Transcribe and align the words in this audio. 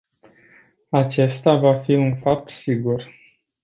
Acesta 1.01 1.55
va 1.67 1.77
fi 1.85 1.93
un 2.09 2.11
fapt 2.25 2.49
sigur. 2.59 3.01